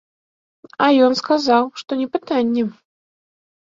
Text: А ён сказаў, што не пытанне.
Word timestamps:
А 0.85 0.87
ён 1.09 1.13
сказаў, 1.21 1.71
што 1.85 1.91
не 2.03 2.07
пытанне. 2.19 2.63